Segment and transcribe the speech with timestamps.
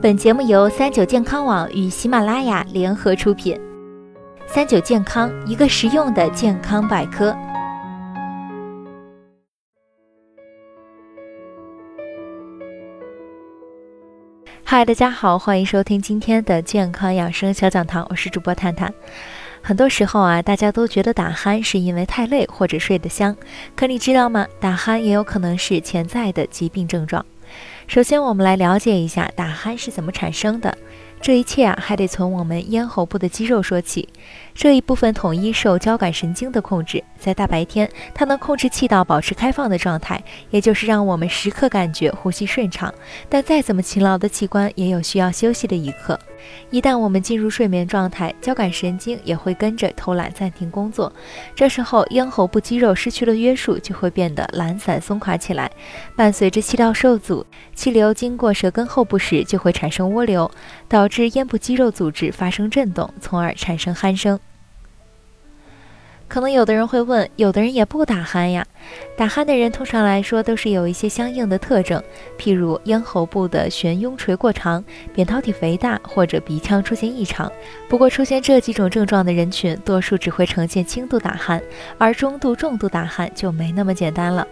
[0.00, 3.60] 本节目由三九健康网与喜马拉雅联合出品。
[4.46, 7.36] 三九健康，一个实用的健康百科。
[14.64, 18.92] 嗨，大家好，欢迎收听今天的健康养生小讲堂，我是主播探探。
[19.60, 23.36] 很多时候啊，大家都觉得打鼾是因为太累或者睡得香，
[23.76, 24.46] 可你知道吗？
[24.58, 27.24] 打鼾也有可能是潜在的疾病症状。
[27.90, 30.78] 首先，我们来了解一下打鼾是怎么产生的。
[31.20, 34.08] 这一切啊，还得从我们咽喉部的肌肉说起。
[34.54, 42.92] 这一部分统一受交感神经的控制，在大白天，它能控制气道保持开放的状态，也就是让我们时刻感觉呼吸顺畅。
[43.28, 46.18] 但再怎么勤劳的器官，也有需要休息的一刻。
[46.70, 51.12] 一旦我们进入睡眠状态，交感神经也会跟着偷懒暂停工作。
[51.54, 55.70] 这时候，咽喉部肌肉失去了约束，就会变得懒散松垮起来。
[56.16, 57.44] 伴随着气道受阻，
[57.74, 60.50] 气流经过舌根后部时，就会产生涡流，
[60.88, 64.38] 导使咽部肌肉组织发生震动，从而产生鼾声。
[66.28, 68.66] 可能有的人会问，有的人也不打鼾呀？
[69.16, 72.02] 打鼾的人通常来说都是有一些相应的特征，
[72.38, 77.50] 譬如咽喉部的悬雍垂过长、扁桃体肥大或者鼻腔出现异常。
[77.88, 81.60] 不过，出现这几种症状的人群，多数只会呈现轻度打鼾，
[81.98, 84.46] 而中度、重度打鼾就没那么简单了。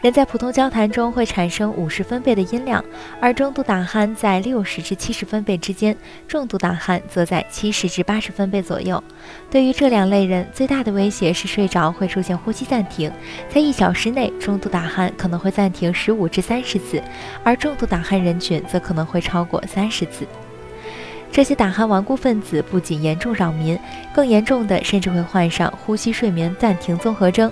[0.00, 2.82] 人在普通交谈中会产生五十分贝的音量，
[3.20, 9.02] 而中度打鼾在六十至七十分贝之间，重度打鼾则在七十至八十分贝左右。
[9.50, 13.12] 对于这两类人，最大的威胁是睡着会出现呼吸暂停，
[13.52, 17.02] 在一小时内，中度打鼾可能会暂停十五至三十次，
[17.44, 20.26] 而重度打鼾人群则可能会超过三十次。
[21.30, 23.78] 这些打鼾顽固分子不仅严重扰民，
[24.12, 27.50] 更严重的甚至会患上呼吸睡眠暂停综合征。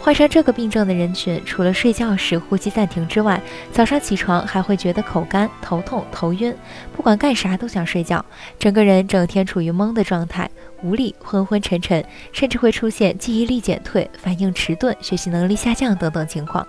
[0.00, 3.40] 患上这个病症的人群，除了睡觉时呼吸暂停之外，
[3.72, 6.54] 早上起床还会觉得口干、头痛、头晕，
[6.94, 8.22] 不管干啥都想睡觉，
[8.58, 10.48] 整个人整天处于懵的状态，
[10.82, 16.68] 无力、昏昏沉沉，甚至会出现记忆力减退、反应迟钝、学习能力下降等等情况。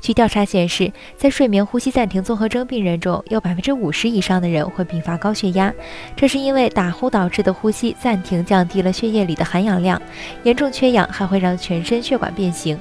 [0.00, 5.72] 据调查显示，在睡眠呼吸暂停综合征病人中，有百分之五十以上的人会并发高血压，
[6.14, 10.00] 这是因为打呼导致的呼吸暂停降低了血液里的含氧量，
[10.44, 12.78] 严重缺氧还会让全身血管变形。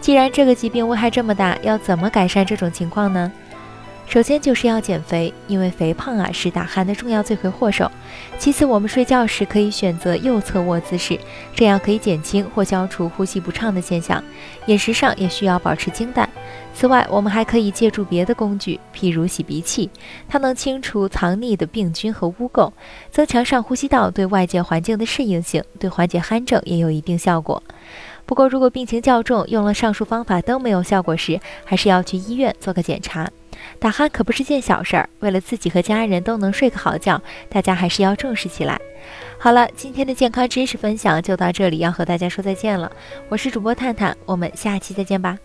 [0.00, 3.30] 既然这个疾病危害这么大，要怎么改善这种情况呢？
[4.08, 7.90] 首先就是要减肥，因为肥胖啊是打鼾的重要罪魁祸首。
[8.38, 11.20] 其次，我们睡觉时可以选择右侧卧姿势，
[11.54, 14.24] 这样可以减轻或消除呼吸不畅的现象。
[14.64, 16.26] 饮食上也需要保持清淡。
[16.72, 19.90] 此外，我们还可以借助别的工具，譬如洗鼻器，
[20.26, 22.72] 它能清除藏匿的病菌和污垢，
[23.10, 27.62] 增强上呼吸道对外界环境的适应性，对缓解鼾症也有一定效果。
[28.24, 33.28] 不过，如果病情较重，用了上述方法都没有效果时，还是要去医院做个检查。
[33.78, 38.80] 打鼾可不是件小事儿，为了自己和家人都能睡个好觉，大家还是要重视起来。
[39.38, 42.90] 好了，今天的健康知识分享就到这里，要和大家说再见了。
[43.28, 45.38] 我是主播探探，我们下期再见吧。